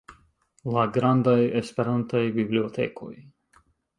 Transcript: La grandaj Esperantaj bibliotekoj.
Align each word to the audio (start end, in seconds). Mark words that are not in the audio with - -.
La 0.77 0.85
grandaj 0.95 1.35
Esperantaj 1.59 2.23
bibliotekoj. 2.39 3.13